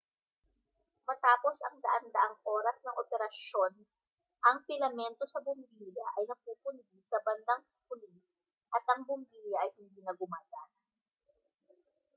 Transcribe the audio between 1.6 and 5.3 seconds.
ang daan-daang oras ng operasyon ang pilamento